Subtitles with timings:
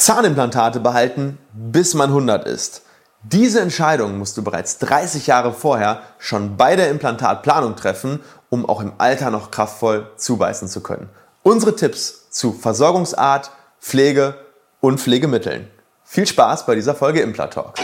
[0.00, 2.84] Zahnimplantate behalten, bis man 100 ist.
[3.22, 8.80] Diese Entscheidung musst du bereits 30 Jahre vorher schon bei der Implantatplanung treffen, um auch
[8.80, 11.10] im Alter noch kraftvoll zubeißen zu können.
[11.42, 14.36] Unsere Tipps zu Versorgungsart, Pflege
[14.80, 15.70] und Pflegemitteln.
[16.02, 17.74] Viel Spaß bei dieser Folge Implatalk.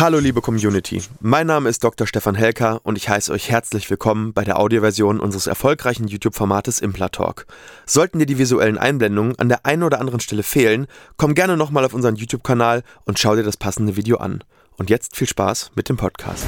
[0.00, 2.06] Hallo liebe Community, mein Name ist Dr.
[2.06, 7.46] Stefan Helker und ich heiße euch herzlich willkommen bei der Audioversion unseres erfolgreichen YouTube-Formates Implatalk.
[7.84, 10.86] Sollten dir die visuellen Einblendungen an der einen oder anderen Stelle fehlen,
[11.18, 14.42] komm gerne nochmal auf unseren YouTube-Kanal und schau dir das passende Video an.
[14.78, 16.46] Und jetzt viel Spaß mit dem Podcast.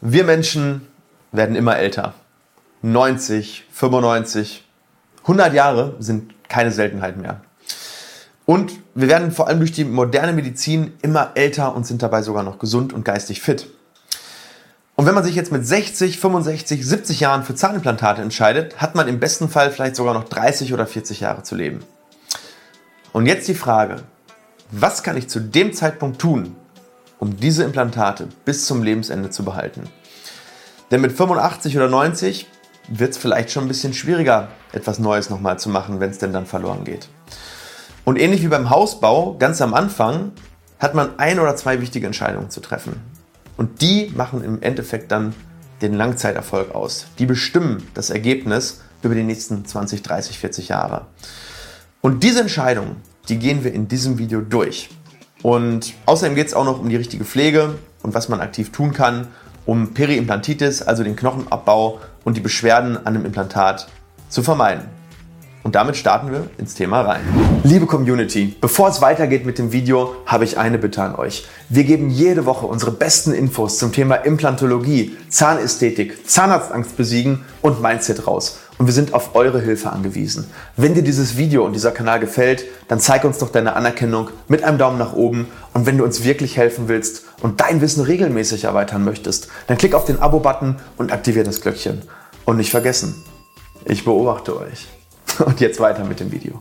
[0.00, 0.88] Wir Menschen
[1.32, 2.14] werden immer älter.
[2.80, 4.64] 90, 95,
[5.24, 7.40] 100 Jahre sind keine Seltenheit mehr.
[8.46, 12.42] Und wir werden vor allem durch die moderne Medizin immer älter und sind dabei sogar
[12.42, 13.68] noch gesund und geistig fit.
[14.96, 19.08] Und wenn man sich jetzt mit 60, 65, 70 Jahren für Zahnimplantate entscheidet, hat man
[19.08, 21.80] im besten Fall vielleicht sogar noch 30 oder 40 Jahre zu leben.
[23.12, 24.02] Und jetzt die Frage,
[24.70, 26.54] was kann ich zu dem Zeitpunkt tun,
[27.18, 29.84] um diese Implantate bis zum Lebensende zu behalten?
[30.90, 32.46] Denn mit 85 oder 90
[32.88, 36.32] wird es vielleicht schon ein bisschen schwieriger, etwas Neues nochmal zu machen, wenn es denn
[36.32, 37.08] dann verloren geht.
[38.04, 40.32] Und ähnlich wie beim Hausbau, ganz am Anfang,
[40.78, 43.00] hat man ein oder zwei wichtige Entscheidungen zu treffen.
[43.56, 45.34] Und die machen im Endeffekt dann
[45.80, 47.06] den Langzeiterfolg aus.
[47.18, 51.06] Die bestimmen das Ergebnis über die nächsten 20, 30, 40 Jahre.
[52.00, 52.96] Und diese Entscheidungen,
[53.28, 54.90] die gehen wir in diesem Video durch.
[55.42, 58.92] Und außerdem geht es auch noch um die richtige Pflege und was man aktiv tun
[58.92, 59.28] kann,
[59.66, 63.88] um Periimplantitis, also den Knochenabbau und die Beschwerden an dem Implantat
[64.28, 64.82] zu vermeiden.
[65.64, 67.22] Und damit starten wir ins Thema rein.
[67.62, 71.46] Liebe Community, bevor es weitergeht mit dem Video, habe ich eine Bitte an euch.
[71.70, 78.26] Wir geben jede Woche unsere besten Infos zum Thema Implantologie, Zahnästhetik, Zahnarztangst besiegen und Mindset
[78.26, 78.58] raus.
[78.78, 80.50] Und wir sind auf eure Hilfe angewiesen.
[80.76, 84.64] Wenn dir dieses Video und dieser Kanal gefällt, dann zeig uns doch deine Anerkennung mit
[84.64, 85.46] einem Daumen nach oben.
[85.72, 89.94] Und wenn du uns wirklich helfen willst und dein Wissen regelmäßig erweitern möchtest, dann klick
[89.94, 92.02] auf den Abo-Button und aktiviere das Glöckchen.
[92.44, 93.14] Und nicht vergessen,
[93.84, 94.88] ich beobachte euch.
[95.44, 96.60] Und jetzt weiter mit dem Video.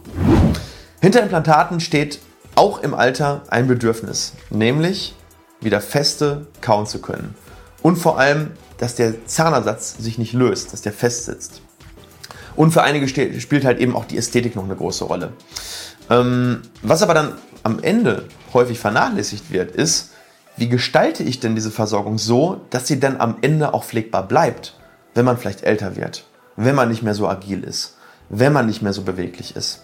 [1.02, 2.20] Hinter Implantaten steht
[2.56, 5.16] auch im Alter ein Bedürfnis, nämlich
[5.60, 7.36] wieder feste kauen zu können.
[7.82, 11.62] Und vor allem, dass der Zahnersatz sich nicht löst, dass der fest sitzt.
[12.56, 15.34] Und für einige spielt halt eben auch die Ästhetik noch eine große Rolle.
[16.10, 17.34] Ähm, was aber dann
[17.64, 20.12] am Ende häufig vernachlässigt wird, ist,
[20.58, 24.78] wie gestalte ich denn diese Versorgung so, dass sie dann am Ende auch pflegbar bleibt,
[25.16, 26.26] wenn man vielleicht älter wird,
[26.56, 27.96] wenn man nicht mehr so agil ist
[28.30, 29.84] wenn man nicht mehr so beweglich ist.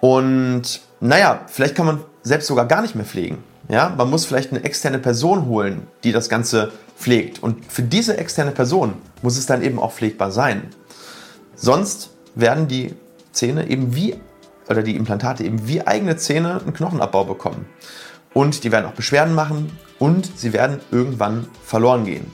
[0.00, 3.42] Und naja, vielleicht kann man selbst sogar gar nicht mehr pflegen.
[3.68, 7.42] Ja, man muss vielleicht eine externe Person holen, die das Ganze pflegt.
[7.42, 10.68] Und für diese externe Person muss es dann eben auch pflegbar sein.
[11.56, 12.94] Sonst werden die
[13.32, 14.16] Zähne eben wie,
[14.68, 17.66] oder die Implantate eben wie eigene Zähne einen Knochenabbau bekommen.
[18.34, 22.30] Und die werden auch Beschwerden machen und sie werden irgendwann verloren gehen.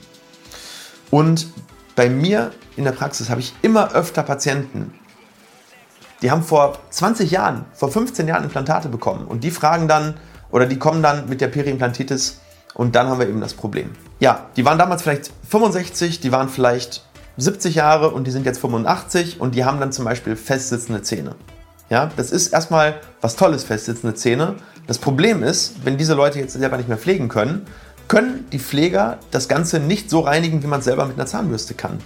[1.09, 1.47] Und
[1.95, 4.93] bei mir in der Praxis habe ich immer öfter Patienten,
[6.21, 10.15] die haben vor 20 Jahren, vor 15 Jahren Implantate bekommen und die fragen dann
[10.51, 12.39] oder die kommen dann mit der Periimplantitis
[12.73, 13.91] und dann haben wir eben das Problem.
[14.19, 17.05] Ja, die waren damals vielleicht 65, die waren vielleicht
[17.37, 21.35] 70 Jahre und die sind jetzt 85 und die haben dann zum Beispiel festsitzende Zähne.
[21.89, 24.55] Ja, das ist erstmal was Tolles, festsitzende Zähne.
[24.87, 27.65] Das Problem ist, wenn diese Leute jetzt selber nicht mehr pflegen können,
[28.07, 31.73] können die Pfleger das Ganze nicht so reinigen, wie man es selber mit einer Zahnbürste
[31.73, 31.99] kann.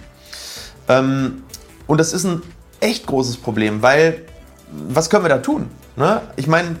[0.88, 1.42] Ähm,
[1.86, 2.42] und das ist ein
[2.80, 4.22] echt großes Problem, weil
[4.70, 5.68] was können wir da tun?
[5.96, 6.20] Ne?
[6.36, 6.76] Ich meine,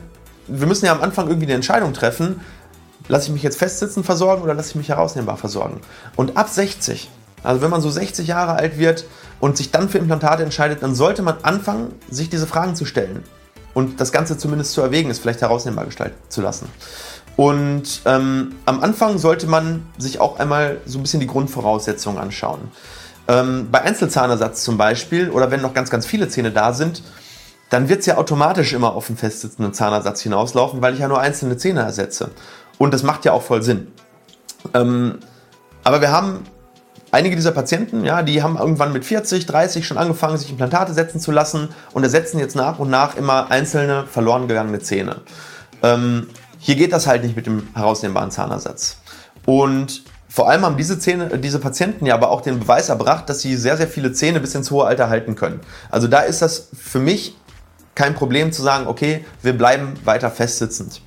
[0.46, 2.40] wir müssen ja am Anfang irgendwie eine Entscheidung treffen.
[3.08, 5.80] Lasse ich mich jetzt festsitzen versorgen oder lasse ich mich herausnehmbar versorgen?
[6.16, 7.10] Und ab 60,
[7.42, 9.04] also wenn man so 60 Jahre alt wird
[9.40, 13.22] und sich dann für Implantate entscheidet, dann sollte man anfangen, sich diese Fragen zu stellen
[13.74, 16.68] und das Ganze zumindest zu erwägen, es vielleicht herausnehmbar gestalten zu lassen.
[17.36, 22.72] Und ähm, am Anfang sollte man sich auch einmal so ein bisschen die Grundvoraussetzungen anschauen.
[23.28, 27.02] Ähm, bei Einzelzahnersatz zum Beispiel oder wenn noch ganz, ganz viele Zähne da sind,
[27.70, 31.20] dann wird es ja automatisch immer auf einen festsitzenden Zahnersatz hinauslaufen, weil ich ja nur
[31.20, 32.30] einzelne Zähne ersetze.
[32.78, 33.92] Und das macht ja auch voll Sinn.
[34.74, 35.18] Ähm,
[35.84, 36.40] aber wir haben
[37.10, 41.20] einige dieser Patienten, ja, die haben irgendwann mit 40, 30 schon angefangen, sich Implantate setzen
[41.20, 45.22] zu lassen und ersetzen jetzt nach und nach immer einzelne verloren gegangene Zähne.
[45.82, 46.28] Ähm,
[46.58, 48.98] hier geht das halt nicht mit dem herausnehmbaren Zahnersatz.
[49.46, 53.40] Und vor allem haben diese, Zähne, diese Patienten ja aber auch den Beweis erbracht, dass
[53.40, 55.60] sie sehr, sehr viele Zähne bis ins hohe Alter halten können.
[55.90, 57.36] Also da ist das für mich
[57.94, 61.00] kein Problem zu sagen, okay, wir bleiben weiter festsitzend.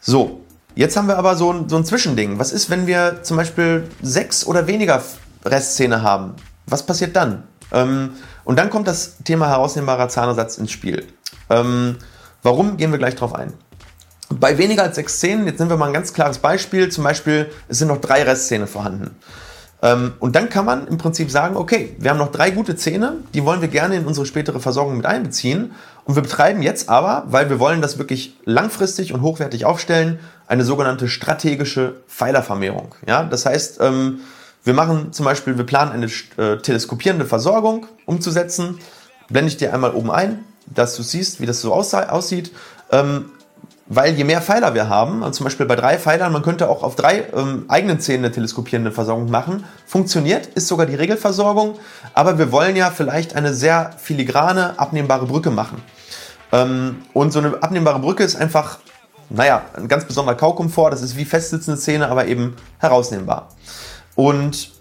[0.00, 0.43] So,
[0.74, 2.38] Jetzt haben wir aber so ein, so ein Zwischending.
[2.38, 5.02] Was ist, wenn wir zum Beispiel sechs oder weniger
[5.44, 6.34] Restzähne haben?
[6.66, 7.44] Was passiert dann?
[7.72, 8.10] Ähm,
[8.44, 11.06] und dann kommt das Thema herausnehmbarer Zahnersatz ins Spiel.
[11.50, 11.96] Ähm,
[12.42, 13.52] warum, gehen wir gleich drauf ein.
[14.30, 17.50] Bei weniger als sechs Zähnen, jetzt nehmen wir mal ein ganz klares Beispiel, zum Beispiel,
[17.68, 19.16] es sind noch drei Restzähne vorhanden.
[19.84, 23.18] Ähm, und dann kann man im Prinzip sagen, okay, wir haben noch drei gute Zähne,
[23.34, 25.72] die wollen wir gerne in unsere spätere Versorgung mit einbeziehen.
[26.06, 30.64] Und wir betreiben jetzt aber, weil wir wollen das wirklich langfristig und hochwertig aufstellen, eine
[30.64, 32.94] sogenannte strategische Pfeilervermehrung.
[33.06, 34.20] Ja, das heißt, ähm,
[34.64, 36.06] wir machen zum Beispiel, wir planen eine
[36.42, 38.78] äh, teleskopierende Versorgung umzusetzen.
[39.28, 42.52] Blende ich dir einmal oben ein, dass du siehst, wie das so aussieht.
[42.90, 43.26] Ähm,
[43.86, 46.82] weil je mehr Pfeiler wir haben, also zum Beispiel bei drei Pfeilern, man könnte auch
[46.82, 49.64] auf drei ähm, eigenen Zähnen eine teleskopierende Versorgung machen.
[49.86, 51.78] Funktioniert, ist sogar die Regelversorgung,
[52.14, 55.82] aber wir wollen ja vielleicht eine sehr filigrane, abnehmbare Brücke machen.
[56.52, 58.78] Ähm, und so eine abnehmbare Brücke ist einfach,
[59.28, 60.90] naja, ein ganz besonderer Kaukomfort.
[60.90, 63.48] Das ist wie festsitzende Zähne, aber eben herausnehmbar.
[64.14, 64.73] Und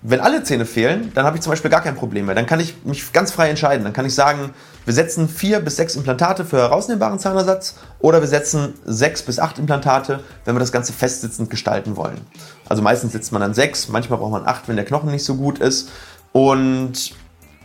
[0.00, 2.34] wenn alle Zähne fehlen, dann habe ich zum Beispiel gar kein Problem mehr.
[2.34, 3.82] Dann kann ich mich ganz frei entscheiden.
[3.82, 4.50] Dann kann ich sagen,
[4.84, 9.58] wir setzen vier bis sechs Implantate für herausnehmbaren Zahnersatz oder wir setzen sechs bis acht
[9.58, 12.20] Implantate, wenn wir das Ganze festsitzend gestalten wollen.
[12.68, 15.34] Also meistens setzt man dann sechs, manchmal braucht man acht, wenn der Knochen nicht so
[15.34, 15.90] gut ist.
[16.32, 17.12] Und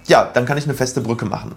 [0.08, 1.54] ja, dann kann ich eine feste Brücke machen.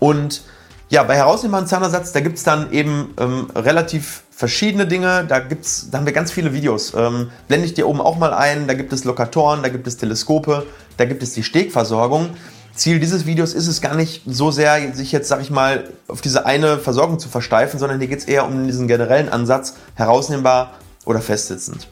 [0.00, 0.42] Und
[0.88, 5.24] ja, bei herausnehmbaren Zahnersatz, da gibt es dann eben ähm, relativ verschiedene Dinge.
[5.26, 6.94] Da, gibt's, da haben wir ganz viele Videos.
[6.94, 8.68] Ähm, blende ich dir oben auch mal ein.
[8.68, 10.66] Da gibt es Lokatoren, da gibt es Teleskope,
[10.96, 12.30] da gibt es die Stegversorgung.
[12.74, 16.20] Ziel dieses Videos ist es gar nicht so sehr, sich jetzt, sag ich mal, auf
[16.20, 20.74] diese eine Versorgung zu versteifen, sondern hier geht es eher um diesen generellen Ansatz, herausnehmbar
[21.06, 21.88] oder festsitzend.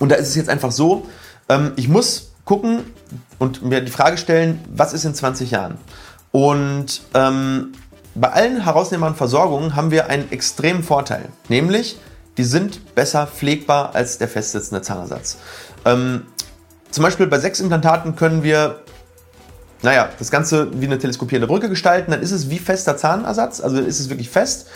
[0.00, 1.06] Und da ist es jetzt einfach so,
[1.48, 2.80] ähm, ich muss gucken
[3.38, 5.78] und mir die Frage stellen, was ist in 20 Jahren?
[6.32, 7.72] Und ähm,
[8.14, 11.98] bei allen herausnehmbaren Versorgungen haben wir einen extremen Vorteil, nämlich
[12.36, 15.38] die sind besser pflegbar als der festsitzende Zahnersatz.
[15.84, 16.26] Ähm,
[16.90, 18.82] zum Beispiel bei sechs Implantaten können wir
[19.82, 23.78] naja, das Ganze wie eine teleskopierende Brücke gestalten, dann ist es wie fester Zahnersatz, also
[23.78, 24.66] ist es wirklich fest,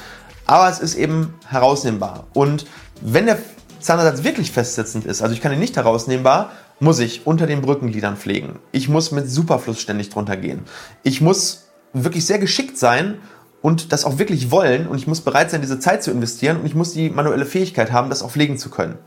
[0.47, 2.27] aber es ist eben herausnehmbar.
[2.33, 2.67] Und
[3.01, 3.39] wenn der
[3.81, 8.17] Zahnersatz wirklich festsitzend ist, also ich kann ihn nicht herausnehmbar, muss ich unter den Brückengliedern
[8.17, 8.59] pflegen.
[8.73, 10.65] Ich muss mit Superfluss ständig drunter gehen.
[11.03, 11.64] Ich muss
[11.95, 13.19] wirklich sehr geschickt sein
[13.63, 16.67] und das auch wirklich wollen und ich muss bereit sein, diese Zeit zu investieren und
[16.67, 18.99] ich muss die manuelle Fähigkeit haben, das auch pflegen zu können.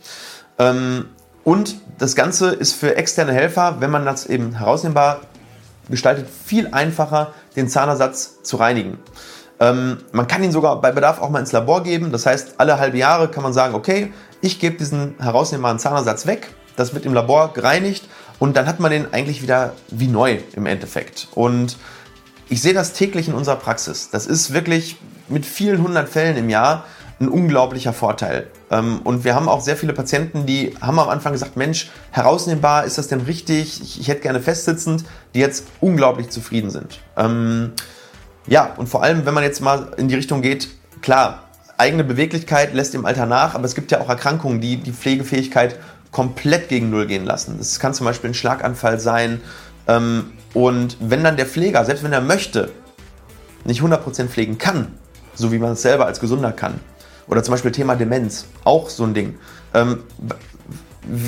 [0.58, 1.06] Ähm,
[1.44, 5.22] und das Ganze ist für externe Helfer, wenn man das eben herausnehmbar
[5.90, 8.98] gestaltet, viel einfacher, den Zahnersatz zu reinigen.
[9.60, 12.12] Ähm, man kann ihn sogar bei Bedarf auch mal ins Labor geben.
[12.12, 14.12] Das heißt, alle halbe Jahre kann man sagen, okay,
[14.42, 16.50] ich gebe diesen herausnehmbaren Zahnersatz weg.
[16.76, 18.08] Das wird im Labor gereinigt
[18.40, 21.28] und dann hat man den eigentlich wieder wie neu im Endeffekt.
[21.34, 21.78] Und
[22.50, 24.10] ich sehe das täglich in unserer Praxis.
[24.10, 24.98] Das ist wirklich
[25.28, 26.86] mit vielen hundert Fällen im Jahr
[27.20, 28.48] ein unglaublicher Vorteil.
[28.70, 32.86] Ähm, und wir haben auch sehr viele Patienten, die haben am Anfang gesagt, Mensch, herausnehmbar,
[32.86, 34.00] ist das denn richtig?
[34.00, 35.04] Ich, hätte gerne festsitzend,
[35.34, 37.00] die jetzt unglaublich zufrieden sind.
[37.16, 37.72] Ähm,
[38.46, 40.70] ja, und vor allem, wenn man jetzt mal in die Richtung geht,
[41.02, 41.44] klar,
[41.78, 45.78] eigene Beweglichkeit lässt im Alter nach, aber es gibt ja auch Erkrankungen, die die Pflegefähigkeit
[46.12, 47.56] komplett gegen Null gehen lassen.
[47.58, 49.42] Das kann zum Beispiel ein Schlaganfall sein,
[49.88, 52.72] ähm, und wenn dann der Pfleger, selbst wenn er möchte,
[53.64, 54.88] nicht 100% pflegen kann,
[55.36, 56.80] so wie man es selber als Gesunder kann,
[57.28, 59.36] oder zum Beispiel Thema Demenz, auch so ein Ding.
[59.76, 60.00] Ähm,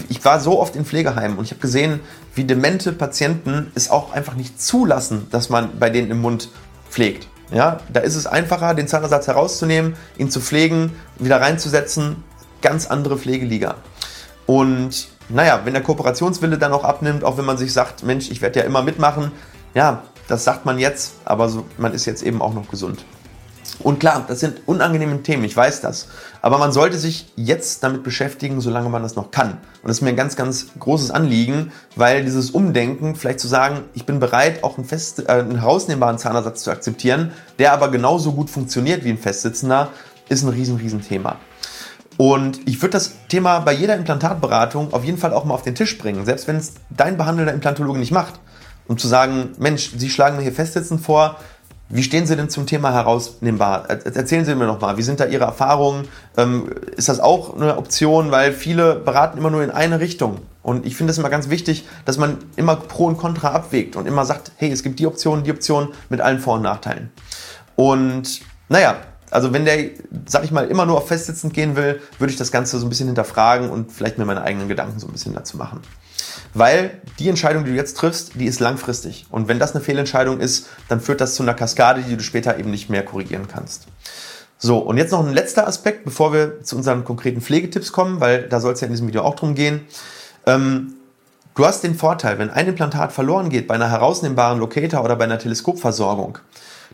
[0.10, 2.00] ich war so oft in Pflegeheimen und ich habe gesehen,
[2.34, 6.50] wie demente Patienten es auch einfach nicht zulassen, dass man bei denen im Mund
[6.90, 7.28] pflegt.
[7.52, 12.24] Ja, da ist es einfacher, den Zahnersatz herauszunehmen, ihn zu pflegen, wieder reinzusetzen.
[12.64, 13.76] Ganz andere Pflegeliga.
[14.50, 18.42] Und naja, wenn der Kooperationswille dann auch abnimmt, auch wenn man sich sagt, Mensch, ich
[18.42, 19.32] werde ja immer mitmachen,
[19.76, 23.06] ja, das sagt man jetzt, aber so, man ist jetzt eben auch noch gesund.
[23.78, 26.08] Und klar, das sind unangenehme Themen, ich weiß das.
[26.42, 29.52] Aber man sollte sich jetzt damit beschäftigen, solange man das noch kann.
[29.52, 33.82] Und das ist mir ein ganz, ganz großes Anliegen, weil dieses Umdenken, vielleicht zu sagen,
[33.94, 38.32] ich bin bereit, auch einen, fest, äh, einen herausnehmbaren Zahnersatz zu akzeptieren, der aber genauso
[38.32, 39.90] gut funktioniert wie ein festsitzender,
[40.28, 41.38] ist ein riesen, riesen Thema.
[42.22, 45.74] Und ich würde das Thema bei jeder Implantatberatung auf jeden Fall auch mal auf den
[45.74, 48.42] Tisch bringen, selbst wenn es dein behandelnder Implantologe nicht macht.
[48.90, 51.38] Um zu sagen, Mensch, Sie schlagen mir hier Festsitzen vor,
[51.88, 53.90] wie stehen Sie denn zum Thema herausnehmbar?
[53.90, 56.10] Erzählen Sie mir noch mal, wie sind da Ihre Erfahrungen?
[56.36, 58.32] Ähm, ist das auch eine Option?
[58.32, 60.40] Weil viele beraten immer nur in eine Richtung.
[60.62, 64.06] Und ich finde es immer ganz wichtig, dass man immer Pro und Contra abwägt und
[64.06, 67.12] immer sagt, hey, es gibt die Option, die Option mit allen Vor- und Nachteilen.
[67.78, 68.98] Und naja,
[69.32, 69.78] also wenn der,
[70.26, 72.90] sag ich mal, immer nur auf festsitzend gehen will, würde ich das Ganze so ein
[72.90, 75.82] bisschen hinterfragen und vielleicht mir meine eigenen Gedanken so ein bisschen dazu machen.
[76.54, 79.28] Weil die Entscheidung, die du jetzt triffst, die ist langfristig.
[79.30, 82.58] Und wenn das eine Fehlentscheidung ist, dann führt das zu einer Kaskade, die du später
[82.58, 83.88] eben nicht mehr korrigieren kannst.
[84.58, 88.44] So, und jetzt noch ein letzter Aspekt, bevor wir zu unseren konkreten Pflegetipps kommen, weil
[88.50, 89.82] da soll es ja in diesem Video auch drum gehen.
[90.46, 90.96] Ähm,
[91.56, 95.24] du hast den Vorteil, wenn ein Implantat verloren geht bei einer herausnehmbaren Locator oder bei
[95.24, 96.40] einer Teleskopversorgung,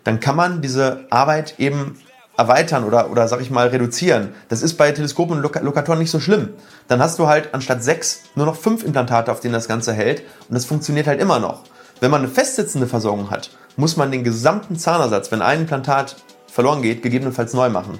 [0.03, 1.97] dann kann man diese Arbeit eben
[2.37, 4.33] erweitern oder, oder sag ich mal, reduzieren.
[4.49, 6.49] Das ist bei Teleskopen und Lok Lokatoren nicht so schlimm.
[6.87, 10.21] Dann hast du halt anstatt sechs nur noch fünf Implantate, auf denen das Ganze hält
[10.49, 11.63] und das funktioniert halt immer noch.
[11.99, 16.81] Wenn man eine festsitzende Versorgung hat, muss man den gesamten Zahnersatz, wenn ein Implantat verloren
[16.81, 17.99] geht, gegebenenfalls neu machen.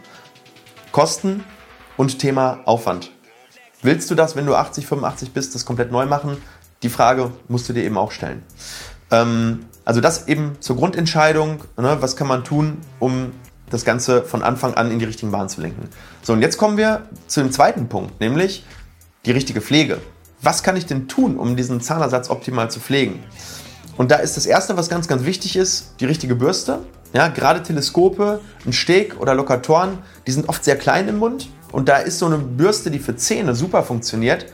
[0.92, 1.44] Kosten
[1.98, 3.12] und Thema Aufwand.
[3.82, 6.38] Willst du das, wenn du 80, 85 bist, das komplett neu machen?
[6.84, 8.44] Die Frage musst du dir eben auch stellen.
[9.12, 13.32] Ähm, also das eben zur Grundentscheidung, ne, was kann man tun, um
[13.70, 15.90] das Ganze von Anfang an in die richtigen Bahnen zu lenken.
[16.22, 18.66] So, und jetzt kommen wir zu dem zweiten Punkt, nämlich
[19.26, 19.98] die richtige Pflege.
[20.42, 23.24] Was kann ich denn tun, um diesen Zahnersatz optimal zu pflegen?
[23.98, 26.80] Und da ist das Erste, was ganz, ganz wichtig ist, die richtige Bürste.
[27.14, 31.50] Ja, gerade Teleskope, ein Steg oder Lokatoren, die sind oft sehr klein im Mund.
[31.72, 34.46] Und da ist so eine Bürste, die für Zähne super funktioniert,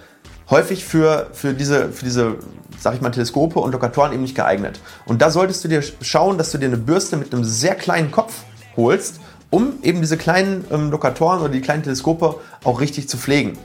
[0.49, 2.35] häufig für, für, diese, für diese,
[2.79, 4.79] sag ich mal, Teleskope und Lokatoren eben nicht geeignet.
[5.05, 8.11] Und da solltest du dir schauen, dass du dir eine Bürste mit einem sehr kleinen
[8.11, 8.43] Kopf
[8.75, 13.57] holst, um eben diese kleinen ähm, Lokatoren oder die kleinen Teleskope auch richtig zu pflegen.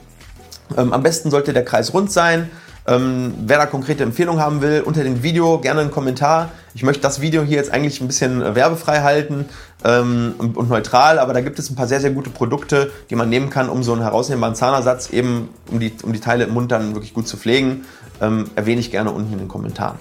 [0.76, 2.50] Ähm, am besten sollte der Kreis rund sein.
[2.88, 6.50] Ähm, wer da konkrete Empfehlungen haben will, unter dem Video gerne einen Kommentar.
[6.74, 9.46] Ich möchte das Video hier jetzt eigentlich ein bisschen äh, werbefrei halten
[9.84, 13.16] ähm, und, und, neutral, aber da gibt es ein paar sehr, sehr gute Produkte, die
[13.16, 16.54] man nehmen kann, um so einen herausnehmbaren Zahnersatz eben, um die, um die Teile im
[16.54, 17.84] Mund dann wirklich gut zu pflegen.
[18.20, 19.96] Ähm, erwähne ich gerne unten in den Kommentaren.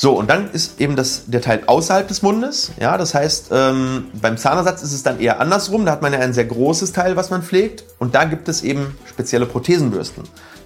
[0.00, 2.70] So, und dann ist eben das, der Teil außerhalb des Mundes.
[2.78, 5.84] Ja, das heißt, ähm, beim Zahnersatz ist es dann eher andersrum.
[5.84, 7.82] Da hat man ja ein sehr großes Teil, was man pflegt.
[7.98, 10.22] Und da gibt es eben spezielle Prothesenbürsten.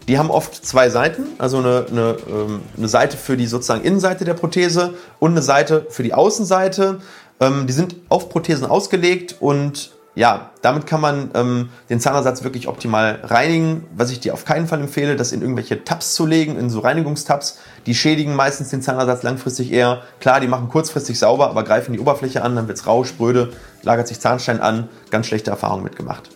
[0.06, 4.26] Die haben oft zwei Seiten, also eine, eine, ähm, eine Seite für die sozusagen Innenseite
[4.26, 7.00] der Prothese und eine Seite für die Außenseite.
[7.40, 12.68] Ähm, die sind auf Prothesen ausgelegt und ja, damit kann man ähm, den Zahnersatz wirklich
[12.68, 13.86] optimal reinigen.
[13.96, 16.80] Was ich dir auf keinen Fall empfehle, das in irgendwelche Tabs zu legen, in so
[16.80, 17.58] Reinigungstabs.
[17.86, 20.02] Die schädigen meistens den Zahnersatz langfristig eher.
[20.20, 23.52] Klar, die machen kurzfristig sauber, aber greifen die Oberfläche an, dann wird's rau, spröde,
[23.82, 24.88] lagert sich Zahnstein an.
[25.10, 26.28] Ganz schlechte Erfahrung mitgemacht.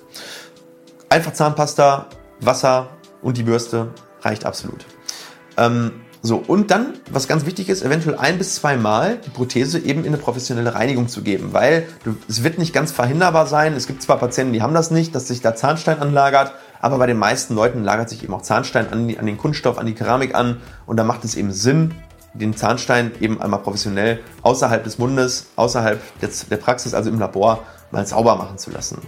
[1.10, 2.06] Einfach Zahnpasta,
[2.40, 2.88] Wasser
[3.20, 3.88] und die Bürste
[4.22, 4.86] reicht absolut.
[5.58, 5.92] Ähm,
[6.26, 10.00] so, und dann, was ganz wichtig ist, eventuell ein bis zwei Mal die Prothese eben
[10.00, 13.74] in eine professionelle Reinigung zu geben, weil du, es wird nicht ganz verhinderbar sein.
[13.74, 17.06] Es gibt zwar Patienten, die haben das nicht, dass sich da Zahnstein anlagert, aber bei
[17.06, 20.34] den meisten Leuten lagert sich eben auch Zahnstein an, an den Kunststoff, an die Keramik
[20.34, 21.94] an und da macht es eben Sinn,
[22.34, 27.62] den Zahnstein eben einmal professionell außerhalb des Mundes, außerhalb des, der Praxis, also im Labor,
[27.92, 28.98] mal sauber machen zu lassen.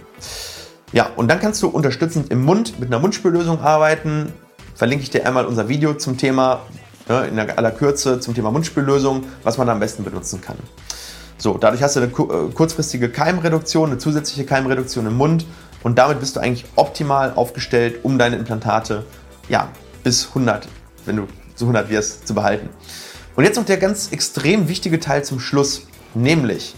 [0.93, 4.31] Ja, und dann kannst du unterstützend im Mund mit einer Mundspüllösung arbeiten.
[4.73, 6.61] Verlinke ich dir einmal unser Video zum Thema,
[7.09, 10.57] ne, in aller Kürze zum Thema Mundspüllösung, was man da am besten benutzen kann.
[11.37, 15.45] So, dadurch hast du eine äh, kurzfristige Keimreduktion, eine zusätzliche Keimreduktion im Mund
[15.83, 19.05] und damit bist du eigentlich optimal aufgestellt, um deine Implantate
[19.47, 19.69] ja,
[20.03, 20.67] bis 100,
[21.05, 22.69] wenn du zu 100 wirst, zu behalten.
[23.35, 26.75] Und jetzt noch der ganz extrem wichtige Teil zum Schluss, nämlich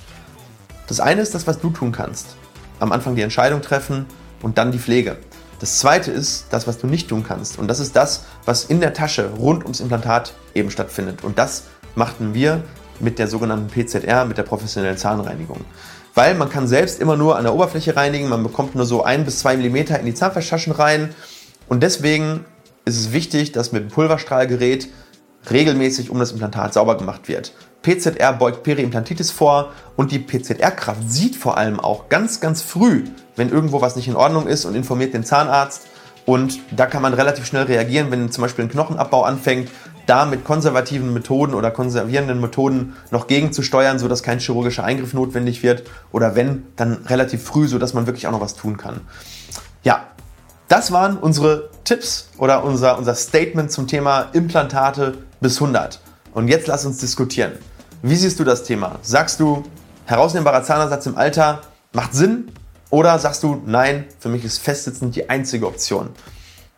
[0.87, 2.35] das eine ist das, was du tun kannst.
[2.79, 4.05] Am Anfang die Entscheidung treffen
[4.41, 5.17] und dann die Pflege.
[5.61, 7.59] Das zweite ist das, was du nicht tun kannst.
[7.59, 11.23] Und das ist das, was in der Tasche rund ums Implantat eben stattfindet.
[11.23, 12.63] Und das machten wir
[12.99, 15.63] mit der sogenannten PZR, mit der professionellen Zahnreinigung.
[16.15, 19.23] Weil man kann selbst immer nur an der Oberfläche reinigen, man bekommt nur so ein
[19.23, 21.13] bis zwei Millimeter in die Zahnfleischtaschen rein.
[21.69, 22.43] Und deswegen
[22.85, 24.87] ist es wichtig, dass mit dem Pulverstrahlgerät
[25.49, 27.53] regelmäßig um das Implantat sauber gemacht wird.
[27.81, 33.05] PZR beugt Periimplantitis vor und die PZR-Kraft sieht vor allem auch ganz, ganz früh,
[33.35, 35.87] wenn irgendwo was nicht in Ordnung ist und informiert den Zahnarzt.
[36.27, 39.69] Und da kann man relativ schnell reagieren, wenn zum Beispiel ein Knochenabbau anfängt,
[40.05, 45.83] da mit konservativen Methoden oder konservierenden Methoden noch gegenzusteuern, sodass kein chirurgischer Eingriff notwendig wird.
[46.11, 49.01] Oder wenn, dann relativ früh, sodass man wirklich auch noch was tun kann.
[49.83, 50.05] Ja,
[50.67, 55.99] das waren unsere Tipps oder unser, unser Statement zum Thema Implantate bis 100.
[56.33, 57.53] Und jetzt lass uns diskutieren.
[58.03, 58.99] Wie siehst du das Thema?
[59.01, 59.63] Sagst du,
[60.05, 62.51] herausnehmbarer Zahnersatz im Alter macht Sinn?
[62.91, 66.09] Oder sagst du, nein, für mich ist Festsitzen die einzige Option?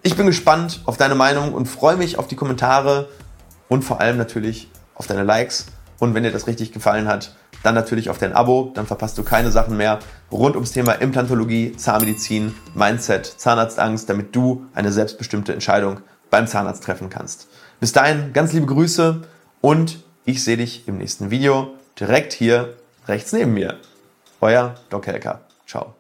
[0.02, 3.10] Ich bin gespannt auf deine Meinung und freue mich auf die Kommentare
[3.68, 5.66] und vor allem natürlich auf deine Likes.
[6.00, 9.24] Und wenn dir das richtig gefallen hat, dann natürlich auf dein Abo, dann verpasst du
[9.24, 10.00] keine Sachen mehr
[10.32, 17.10] rund ums Thema Implantologie, Zahnmedizin, Mindset, Zahnarztangst, damit du eine selbstbestimmte Entscheidung beim Zahnarzt treffen
[17.10, 17.48] kannst.
[17.84, 19.24] Bis dahin, ganz liebe Grüße
[19.60, 22.78] und ich sehe dich im nächsten Video direkt hier
[23.10, 23.78] rechts neben mir.
[24.40, 25.42] Euer Doc Helker.
[25.68, 25.94] Ciao.